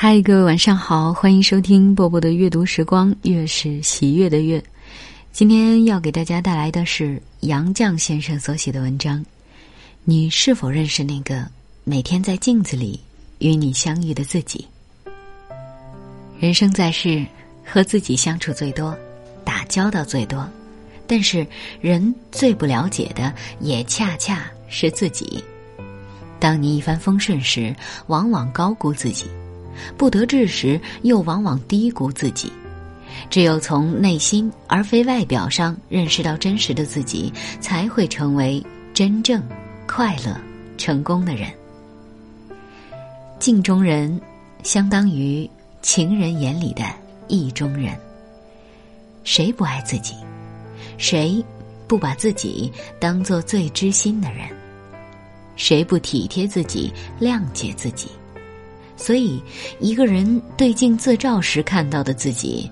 [0.00, 4.62] 嗨，各位晚上好，欢迎收听波波的阅读时光，月是喜悦的月。
[5.32, 9.26] 今天要给大家带来的是杨绛先生所写的文章。
[10.04, 11.44] 你是否认识那个
[11.82, 13.00] 每天在镜子里
[13.40, 14.64] 与你相遇的自己？
[16.38, 17.26] 人生在世，
[17.64, 18.96] 和自己相处最多，
[19.44, 20.48] 打交道最多，
[21.08, 21.44] 但是
[21.80, 25.42] 人最不了解的，也恰恰是自己。
[26.38, 27.74] 当你一帆风顺时，
[28.06, 29.26] 往往高估自己。
[29.96, 32.52] 不得志时，又往往低估自己。
[33.30, 38.64] 只有从内心而非外表上认识到真实的自己，才会成为
[38.94, 39.42] 真正
[39.86, 40.36] 快乐、
[40.76, 41.50] 成功的人。
[43.38, 44.20] 镜中人，
[44.62, 45.48] 相当于
[45.82, 46.84] 情人眼里的
[47.28, 47.96] 意中人。
[49.24, 50.14] 谁不爱自己？
[50.96, 51.44] 谁
[51.86, 54.48] 不把自己当做最知心的人？
[55.56, 58.08] 谁不体贴自己、谅解自己？
[58.98, 59.40] 所以，
[59.78, 62.68] 一个人对镜自照时看到的自己，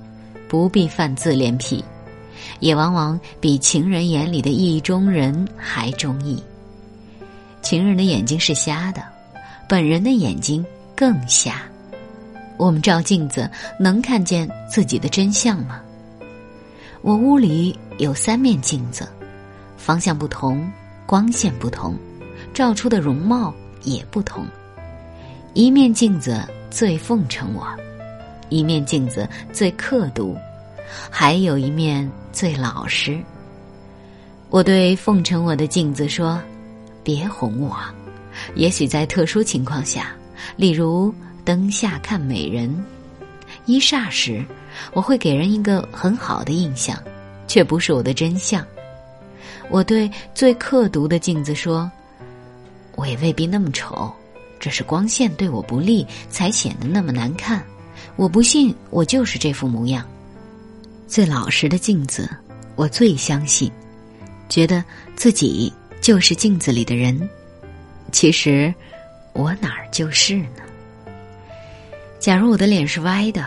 [0.49, 1.83] 不必犯自恋癖，
[2.59, 6.43] 也往往比情人眼里的意中人还中意。
[7.63, 9.03] 情人的眼睛是瞎的，
[9.69, 11.63] 本人的眼睛更瞎。
[12.57, 15.81] 我们照镜子能看见自己的真相吗？
[17.03, 19.09] 我屋里有三面镜子，
[19.77, 20.69] 方向不同，
[21.07, 21.97] 光线不同，
[22.53, 24.45] 照出的容貌也不同。
[25.57, 27.67] 一面镜子最奉承我，
[28.51, 30.37] 一面镜子最刻毒，
[31.09, 33.19] 还有一面最老实。
[34.51, 36.39] 我对奉承我的镜子说
[37.03, 37.75] ：“别哄我。
[38.55, 40.15] 也许在特殊情况下，
[40.57, 41.11] 例如
[41.43, 42.71] 灯下看美人，
[43.65, 44.45] 一霎时，
[44.93, 47.03] 我会给人一个很好的印象，
[47.49, 48.63] 却不是我的真相。”
[49.71, 51.91] 我对最刻毒的镜子说
[52.95, 54.13] ：“我也未必那么丑。”
[54.59, 57.63] 这是光线对我不利，才显得那么难看。
[58.17, 60.05] 我不信，我就是这副模样。
[61.07, 62.29] 最老实的镜子，
[62.75, 63.71] 我最相信，
[64.49, 64.83] 觉得
[65.15, 67.29] 自己就是镜子里的人。
[68.11, 68.75] 其实，
[69.33, 70.63] 我哪儿就是呢？
[72.19, 73.47] 假如我的脸是歪的，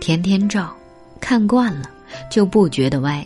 [0.00, 0.74] 天天照，
[1.20, 1.90] 看惯了
[2.30, 3.22] 就不觉得歪；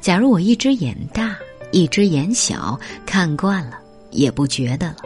[0.00, 1.36] 假如我一只眼大，
[1.72, 3.78] 一只眼小，看惯了
[4.10, 4.96] 也不觉得了。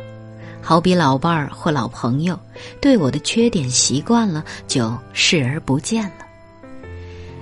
[0.69, 2.39] 好比老伴儿或老朋友，
[2.79, 6.27] 对我的缺点习惯了，就视而不见了。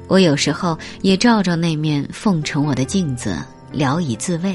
[0.07, 3.37] 我有时候也照照那面奉承我的镜子，
[3.73, 4.55] 聊以自慰；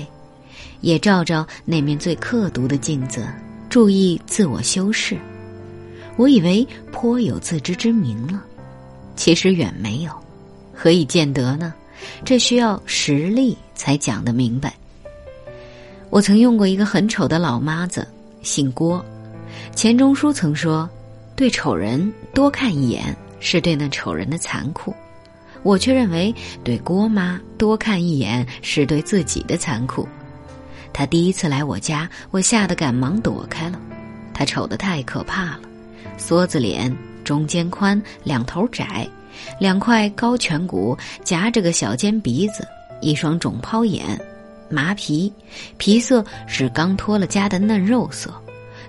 [0.79, 3.27] 也照照那面最刻毒的镜子，
[3.69, 5.17] 注意自我修饰。
[6.15, 8.41] 我以为颇有自知之明了，
[9.17, 10.13] 其实远没有。
[10.73, 11.73] 何以见得呢？
[12.23, 14.73] 这需要实力才讲得明白。
[16.09, 18.07] 我曾用过一个很丑的老妈子。
[18.41, 19.03] 姓郭，
[19.75, 20.89] 钱钟书曾说
[21.35, 24.93] ：“对丑人多看一眼，是对那丑人的残酷。”
[25.63, 30.07] 我却认为，对郭妈多看一眼，是对自己的残酷。
[30.91, 33.79] 她第一次来我家，我吓得赶忙躲开了。
[34.33, 35.59] 她丑得太可怕了，
[36.17, 36.91] 梭子脸，
[37.23, 39.07] 中间宽，两头窄，
[39.59, 42.67] 两块高颧骨夹着个小尖鼻子，
[42.99, 44.19] 一双肿泡眼。
[44.71, 45.31] 麻皮，
[45.77, 48.33] 皮色是刚脱了痂的嫩肉色，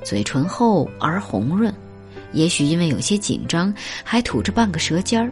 [0.04, 1.74] 嘴唇厚而红润，
[2.32, 5.30] 也许因为有些紧张，还吐着半个舌尖儿。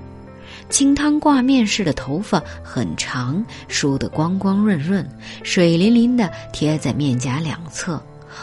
[0.68, 5.08] 清汤挂面似的头发很长，梳得光光润润，
[5.42, 8.00] 水淋淋的贴在面颊两侧，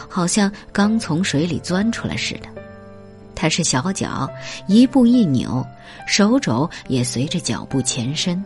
[0.08, 2.48] 好像刚从水里钻出来似的。
[3.34, 4.28] 他是小脚，
[4.66, 5.64] 一步一扭，
[6.06, 8.42] 手肘也随着脚步前伸。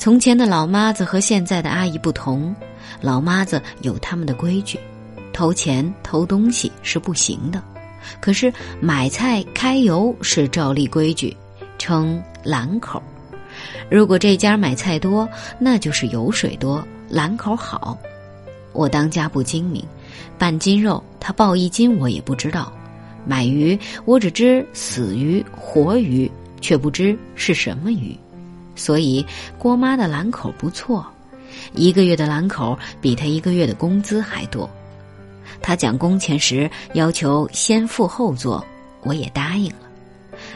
[0.00, 2.56] 从前的老妈子和现在的阿姨不同，
[3.02, 4.80] 老妈子有他们的规矩，
[5.30, 7.62] 偷钱偷东西是不行的，
[8.18, 8.50] 可是
[8.80, 11.36] 买菜开油是照例规矩，
[11.76, 13.02] 称兰口。
[13.90, 15.28] 如果这家买菜多，
[15.58, 17.98] 那就是油水多，兰口好。
[18.72, 19.84] 我当家不精明，
[20.38, 22.72] 半斤肉他报一斤，我也不知道。
[23.26, 28.16] 买鱼，我只知死鱼、活鱼，却不知是什么鱼。
[28.80, 29.24] 所以
[29.58, 31.06] 郭妈的兰口不错，
[31.74, 34.68] 一个月的兰口比她一个月的工资还多。
[35.60, 38.64] 她讲工钱时要求先付后做，
[39.02, 39.82] 我也答应了。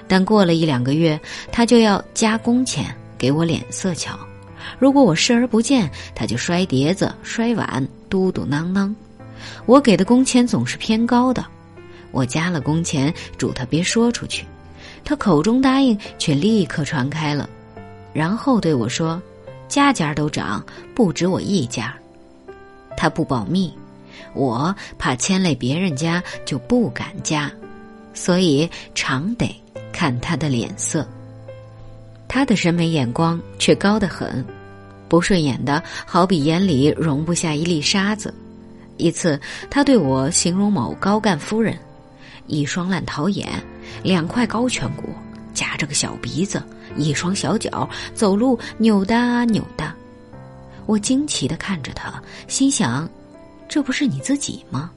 [0.08, 1.20] 但过了一两个月，
[1.52, 2.86] 他就要加工钱
[3.18, 4.18] 给我脸色瞧。
[4.78, 8.94] 如果我视而不见，他就摔碟子、摔碗，嘟嘟囔囔。
[9.66, 11.44] 我给的工钱总是偏高的，
[12.12, 14.46] 我加了工钱，嘱他别说出去。
[15.04, 17.46] 他口中答应，却立刻传开了。
[18.14, 19.20] 然后对我说
[19.68, 20.64] ：“家家都涨，
[20.94, 21.94] 不止我一家。”
[22.96, 23.70] 他不保密，
[24.34, 27.50] 我怕牵累别人家，就不敢加。
[28.14, 29.60] 所以常得
[29.92, 31.06] 看他的脸色。
[32.28, 34.44] 他的审美眼光却高得很，
[35.08, 38.32] 不顺眼的好比眼里容不下一粒沙子。
[38.96, 41.76] 一次，他对我形容某高干夫人：
[42.46, 43.48] 一双烂桃眼，
[44.04, 45.08] 两块高颧骨，
[45.52, 46.62] 夹着个小鼻子，
[46.96, 49.94] 一双小脚，走路扭哒扭哒。
[50.86, 53.08] 我惊奇的看着他，心想：
[53.68, 54.90] 这不是你自己吗？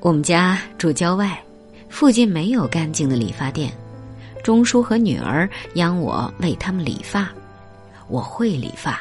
[0.00, 1.42] 我们家住郊外，
[1.88, 3.72] 附近没有干净的理发店。
[4.42, 7.28] 钟叔和女儿央我为他们理发，
[8.08, 9.00] 我会理发，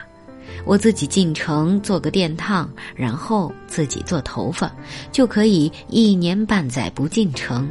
[0.65, 4.69] 我自己进城做个电烫，然后自己做头发，
[5.11, 7.69] 就可以一年半载不进城。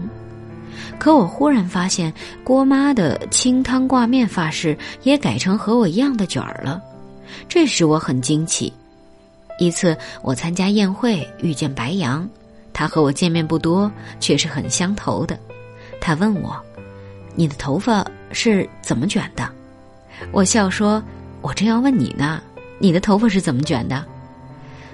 [0.98, 2.12] 可我忽然发现，
[2.42, 6.82] 郭妈的清汤挂面发饰也改成和我一样的卷儿了，
[7.48, 8.72] 这使我很惊奇。
[9.58, 12.28] 一次我参加宴会，遇见白杨，
[12.72, 13.90] 他和我见面不多，
[14.20, 15.38] 却是很相投的。
[16.00, 16.56] 他问我。
[17.34, 19.48] 你的头发是怎么卷的？
[20.32, 21.00] 我笑说
[21.40, 22.42] ：“我正要问你呢，
[22.80, 24.04] 你的头发是怎么卷的？”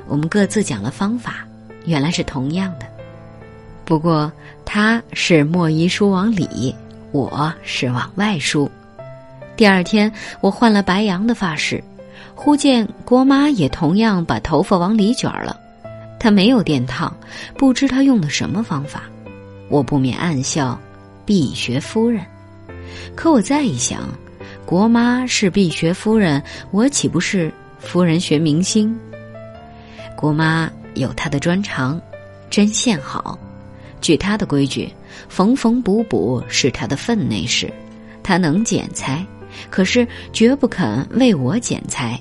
[0.06, 1.36] 我们各自讲了方法，
[1.86, 2.84] 原来是同样的。
[3.84, 4.32] 不过
[4.64, 6.74] 他是莫一梳往里，
[7.12, 8.70] 我是往外梳。
[9.56, 10.10] 第二天
[10.40, 11.82] 我换了白杨的发饰，
[12.34, 15.60] 忽见郭妈也同样把头发往里卷了。
[16.18, 17.14] 她没有电烫，
[17.58, 19.02] 不知她用的什么方法。
[19.68, 20.78] 我不免暗笑：
[21.26, 22.24] 必学夫人。
[23.14, 24.08] 可我再一想，
[24.64, 28.98] 国妈是必学夫人，我岂不是夫人学明星？
[30.16, 32.00] 国妈有她的专长，
[32.48, 33.38] 针线好。
[34.04, 34.92] 据他的规矩，
[35.30, 37.72] 缝缝补补是他的分内事，
[38.22, 39.24] 他能剪裁，
[39.70, 42.20] 可是绝不肯为我剪裁。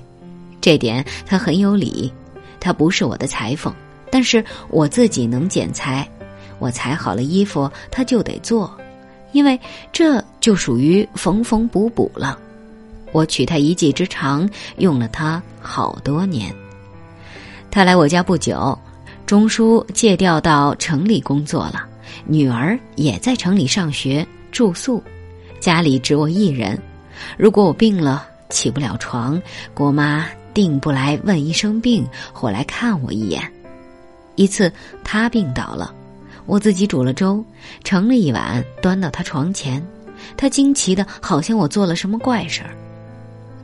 [0.62, 2.10] 这点他很有理。
[2.58, 3.70] 他不是我的裁缝，
[4.10, 6.08] 但是我自己能剪裁。
[6.58, 8.74] 我裁好了衣服，他就得做。
[9.32, 9.60] 因为
[9.92, 12.38] 这就属于缝缝补补了，
[13.12, 14.48] 我取他一技之长，
[14.78, 16.50] 用了他好多年。
[17.70, 18.78] 他来我家不久，
[19.26, 21.86] 钟叔借调到城里工作了，
[22.26, 25.02] 女儿也在城里上学住宿，
[25.60, 26.78] 家里只我一人。
[27.38, 29.40] 如果我病了起不了床，
[29.72, 33.42] 郭妈定不来问一声病或来看我一眼。
[34.34, 34.70] 一次
[35.02, 35.94] 他病倒了。
[36.46, 37.42] 我自己煮了粥，
[37.84, 39.82] 盛了一碗，端到他床前。
[40.36, 42.76] 他惊奇的，好像我做了什么怪事儿。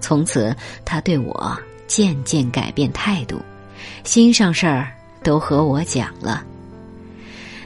[0.00, 1.54] 从此，他对我
[1.86, 3.38] 渐渐改变态度，
[4.04, 4.90] 心上事儿
[5.22, 6.44] 都和我讲了。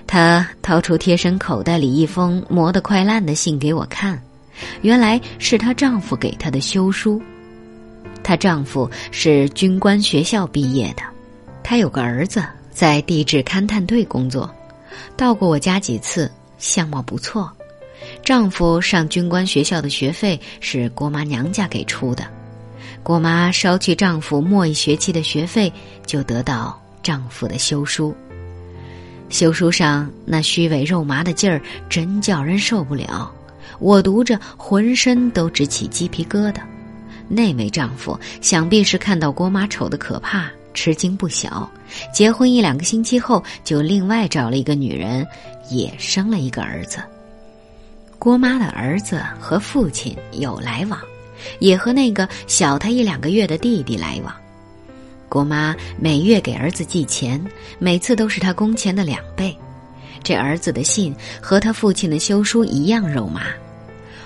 [0.06, 4.23] 他掏出贴身口袋里一封磨得快烂的信给我看，
[4.83, 7.21] 原来是她丈夫给她的休书。
[8.23, 11.03] 她丈夫是军官学校毕业的，
[11.62, 14.49] 她有个儿子在地质勘探队工作。
[15.17, 17.50] 到过我家几次，相貌不错。
[18.23, 22.25] 丈夫上军官学校的学费是郭妈娘家给出的，
[23.03, 25.73] 郭妈捎去丈夫末一学期的学费，
[26.07, 28.12] 就得到丈夫的休书。
[29.29, 33.33] 休书上那虚伪肉麻的劲儿，真叫人受不了。
[33.79, 36.61] 我读着，浑身都直起鸡皮疙瘩。
[37.29, 40.51] 那位丈夫想必是看到郭妈丑的可怕。
[40.73, 41.71] 吃惊不小，
[42.12, 45.25] 结婚一两个星期后，就另外找了一个女人，
[45.71, 46.99] 也生了一个儿子。
[48.19, 50.99] 郭妈的儿子和父亲有来往，
[51.61, 54.35] 也和那个小他一两个月的弟弟来往。
[55.28, 57.43] 国妈每月给儿子寄钱，
[57.78, 59.57] 每次都是他工钱的两倍。
[60.23, 63.43] 这儿子的信和他父亲的休书一样肉麻。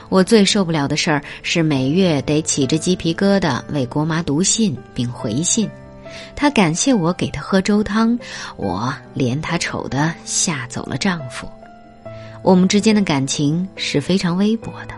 [0.08, 5.68] 我最受不了的事儿是每月得起着鸡皮疙瘩为国妈读信并回信。
[6.34, 8.18] 她感谢我给她喝粥汤，
[8.56, 11.46] 我连她丑的吓走了丈夫。
[12.42, 14.94] 我们之间的感情是非常微薄的。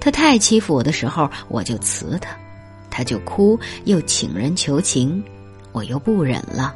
[0.00, 2.30] 她太欺负我的时候，我就辞她；
[2.94, 5.20] 他就哭，又请人求情，
[5.72, 6.72] 我又不忍了。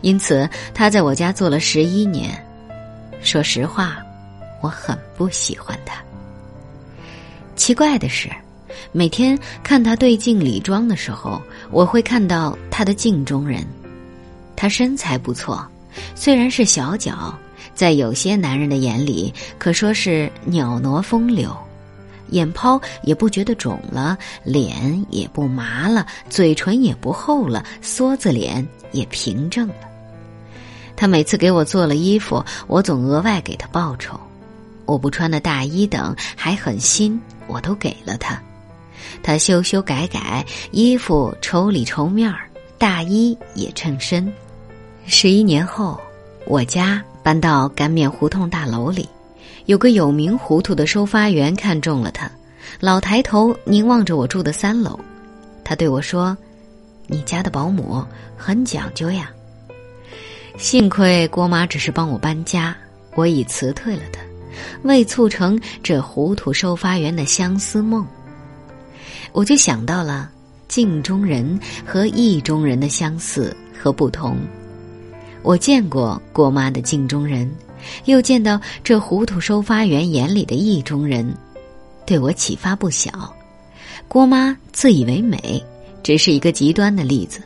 [0.00, 2.42] 因此，他在我家做了十一年。
[3.20, 3.98] 说实话，
[4.62, 6.02] 我很不喜欢他。
[7.56, 8.30] 奇怪的是。
[8.90, 13.62] 每天看他对镜理妆的时候，我会看到他的镜中人。
[14.56, 15.66] 他身材不错，
[16.14, 17.36] 虽然是小脚，
[17.74, 21.54] 在有些男人的眼里可说是袅娜风流。
[22.30, 29.74] 眼泡也不觉得肿了，脸也不麻了，嘴唇也不厚了，梭子脸也平正了。
[30.96, 34.18] 他每次给我做了衣服，我总额外给他报酬。
[34.84, 38.40] 我不穿的大衣等还很新，我都给了他。
[39.22, 44.32] 他修修改改衣服，抽里抽面儿，大衣也称身。
[45.06, 46.00] 十一年后，
[46.46, 49.08] 我家搬到干面胡同大楼里，
[49.68, 52.30] 有个有名糊涂的收发员看中了他，
[52.80, 54.98] 老抬头凝望着我住的三楼。
[55.62, 56.34] 他对我说
[57.06, 58.02] ：“你家的保姆
[58.34, 59.30] 很讲究呀。”
[60.56, 62.74] 幸亏郭妈只是帮我搬家，
[63.14, 64.22] 我已辞退了她，
[64.84, 68.06] 为促成这糊涂收发员的相思梦。
[69.32, 70.30] 我就想到了
[70.66, 74.34] 镜中人和意中人的相似和不同。
[75.42, 77.54] 我见过郭妈的镜中人，
[78.04, 81.34] 又见到这糊涂收发员眼里的意中人，
[82.06, 83.10] 对我启发不小。
[84.06, 85.62] 郭妈自以为美，
[86.02, 87.40] 只是一个极端的例子。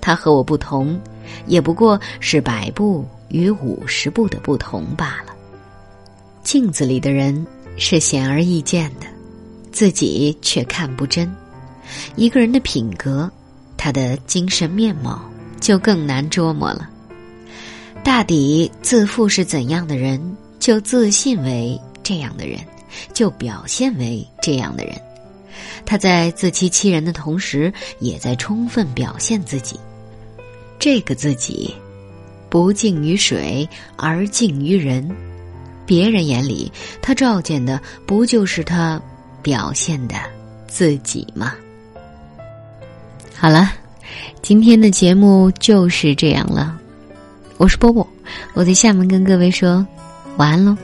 [0.00, 1.00] 她和我不同，
[1.46, 5.32] 也不过是百步与五十步的不同罢了。
[6.42, 9.06] 镜子里的人是显而易见的，
[9.70, 11.32] 自己却看不真。
[12.16, 13.30] 一个人的品格，
[13.76, 15.22] 他的精神面貌，
[15.60, 16.90] 就更难捉摸了。
[18.04, 20.20] 大抵自负是怎样的人，
[20.58, 22.58] 就自信为这样的人，
[23.14, 24.94] 就表现为这样的人。
[25.86, 29.78] 他在自欺欺人的同时，也在充分表现自己。
[30.78, 31.74] 这个自己，
[32.50, 35.08] 不敬于水而敬于人。
[35.86, 39.00] 别人眼里，他照见的不就是他
[39.42, 40.16] 表现的
[40.66, 41.54] 自己吗？
[43.34, 43.72] 好了，
[44.42, 46.80] 今天的节目就是这样了。
[47.62, 48.04] 我是波波，
[48.54, 49.86] 我在厦门跟各位说
[50.36, 50.76] 晚安喽。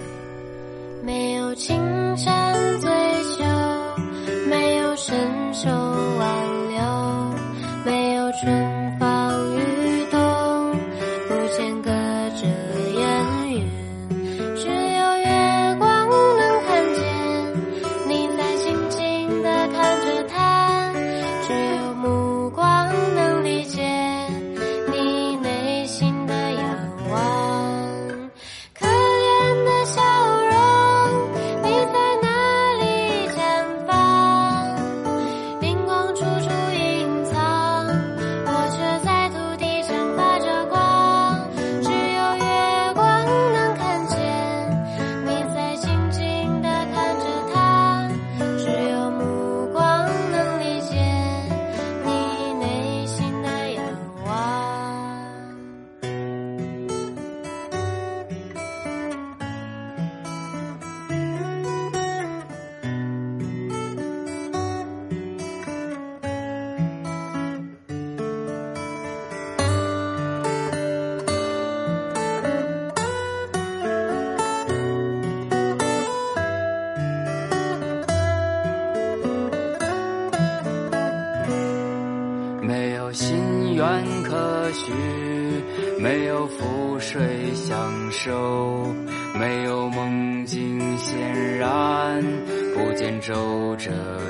[93.28, 94.27] 守着